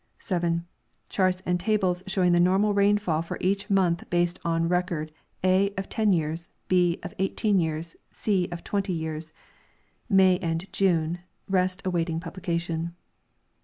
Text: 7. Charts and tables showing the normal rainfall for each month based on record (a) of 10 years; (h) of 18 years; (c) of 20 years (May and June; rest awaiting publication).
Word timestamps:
7. 0.17 0.65
Charts 1.09 1.43
and 1.45 1.59
tables 1.59 2.01
showing 2.07 2.31
the 2.31 2.39
normal 2.39 2.73
rainfall 2.73 3.21
for 3.21 3.37
each 3.39 3.69
month 3.69 4.03
based 4.09 4.39
on 4.43 4.67
record 4.67 5.11
(a) 5.43 5.71
of 5.77 5.89
10 5.89 6.11
years; 6.11 6.49
(h) 6.71 6.97
of 7.03 7.13
18 7.19 7.59
years; 7.59 7.95
(c) 8.09 8.47
of 8.51 8.63
20 8.63 8.93
years 8.93 9.31
(May 10.09 10.39
and 10.39 10.65
June; 10.73 11.19
rest 11.47 11.83
awaiting 11.85 12.19
publication). 12.19 12.95